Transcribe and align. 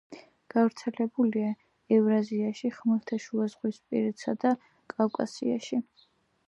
გავრცელებულია 0.53 1.51
ევრაზიაში, 1.97 2.73
ხმელთაშუაზღვისპირეთსა 2.79 4.37
და 4.47 4.59
კავკასიაში. 4.97 5.83